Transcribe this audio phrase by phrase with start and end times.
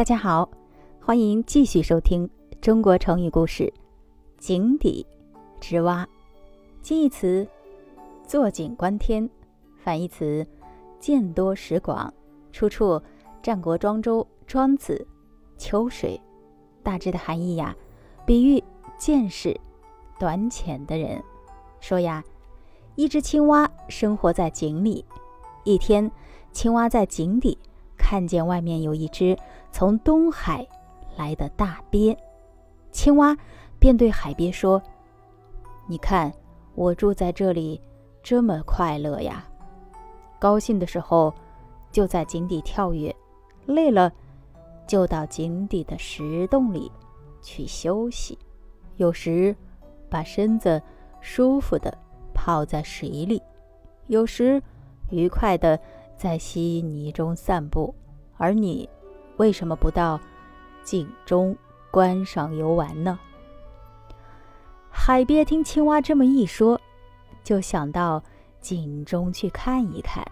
[0.00, 0.48] 大家好，
[0.98, 2.26] 欢迎继续收听
[2.58, 3.70] 中国成语故事
[4.40, 5.06] “井底
[5.60, 6.08] 之蛙”。
[6.80, 7.46] 近义词：
[8.26, 9.28] 坐井观天；
[9.76, 10.46] 反义词：
[10.98, 12.10] 见多识广。
[12.50, 12.98] 出处：
[13.42, 15.06] 战国庄周庄子
[15.62, 16.18] 《秋水》。
[16.82, 17.76] 大致的含义呀，
[18.24, 18.64] 比喻
[18.96, 19.54] 见识
[20.18, 21.22] 短浅的人。
[21.78, 22.24] 说呀，
[22.94, 25.04] 一只青蛙生活在井里。
[25.64, 26.10] 一天，
[26.52, 27.58] 青蛙在井底。
[28.00, 29.36] 看见外面有一只
[29.70, 30.66] 从东海
[31.16, 32.16] 来的大鳖，
[32.90, 33.36] 青蛙
[33.78, 34.82] 便对海鳖说
[35.86, 36.32] ：“你看
[36.74, 37.78] 我住在这里，
[38.22, 39.46] 这么快乐呀！
[40.38, 41.32] 高兴的时候
[41.92, 43.14] 就在井底跳跃，
[43.66, 44.10] 累了
[44.86, 46.90] 就到井底的石洞里
[47.42, 48.36] 去休息。
[48.96, 49.54] 有时
[50.08, 50.82] 把身子
[51.20, 51.96] 舒服的
[52.34, 53.40] 泡在水里，
[54.06, 54.60] 有时
[55.10, 55.78] 愉快的。”
[56.20, 57.94] 在稀泥中散步，
[58.36, 58.86] 而你
[59.38, 60.20] 为什么不到
[60.84, 61.56] 井中
[61.90, 63.18] 观赏游玩呢？
[64.90, 66.78] 海鳖听青蛙这么一说，
[67.42, 68.22] 就想到
[68.60, 70.22] 井中去看一看。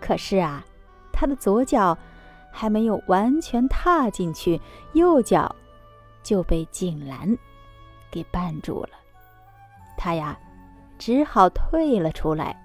[0.00, 0.64] 可是啊，
[1.12, 1.98] 他的左脚
[2.52, 4.60] 还没有完全踏进去，
[4.92, 5.52] 右脚
[6.22, 7.36] 就被井栏
[8.08, 8.90] 给绊住了。
[9.96, 10.38] 他呀，
[10.96, 12.56] 只好退了出来，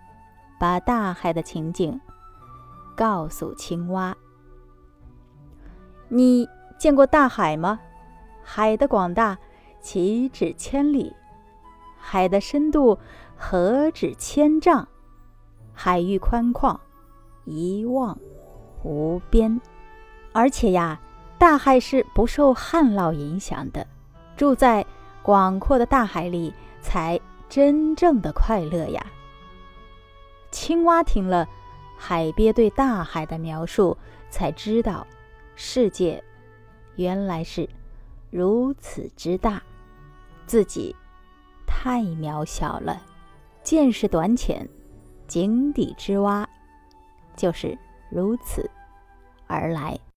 [0.60, 2.00] 把大海的情景。
[2.96, 4.16] 告诉青蛙
[6.10, 7.80] ：“你见过大海吗？
[8.44, 9.38] 海的广大
[9.82, 11.14] 岂止千里？
[11.98, 13.00] 海的深度
[13.36, 14.88] 何止千丈？
[15.74, 16.78] 海域宽旷，
[17.46, 18.18] 一望
[18.84, 19.60] 无边。
[20.32, 21.00] 而且呀，
[21.38, 23.86] 大海是不受旱涝影响的。
[24.36, 24.86] 住在
[25.22, 29.06] 广阔的大海里，才真正的快乐呀！”
[30.52, 31.48] 青蛙听了。
[32.06, 33.98] 海鳖对大海的描述，
[34.30, 35.08] 才知道
[35.56, 36.22] 世界
[36.98, 37.68] 原来是
[38.30, 39.64] 如此之大，
[40.46, 40.94] 自己
[41.66, 43.02] 太渺小了，
[43.64, 44.68] 见识短浅，
[45.30, 46.46] 井底之蛙
[47.38, 47.78] 就是
[48.10, 48.70] 如此
[49.48, 49.98] 而来。